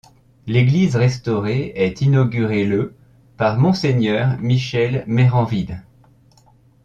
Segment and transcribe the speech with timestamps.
[0.47, 2.95] L'église restaurée est inauguré le
[3.37, 5.83] par Monseigneur Michel Méranville.